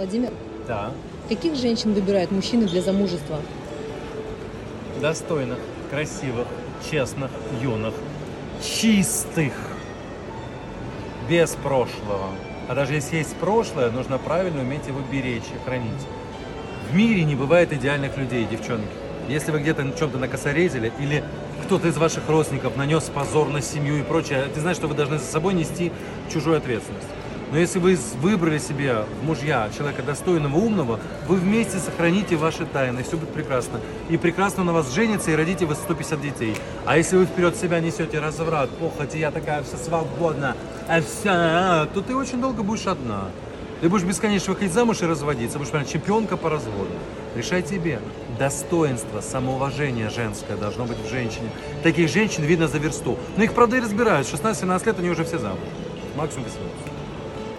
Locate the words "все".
33.02-33.16, 55.24-55.38